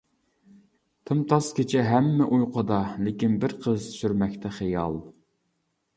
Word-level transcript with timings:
تىمتاس 1.09 1.49
كېچە 1.59 1.83
ھەممە 1.89 2.29
ئۇيقۇدا، 2.37 2.81
لېكىن 3.09 3.39
بىر 3.45 3.57
قىز 3.67 3.87
سۈرمەكتە 3.99 4.57
خىيال. 4.61 4.99